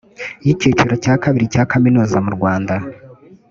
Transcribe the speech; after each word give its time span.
y 0.45 0.47
icyiciro 0.53 0.93
cya 1.03 1.15
kabiri 1.23 1.45
cya 1.53 1.63
kaminuza 1.71 2.17
mu 2.25 2.31
rwanda 2.37 2.73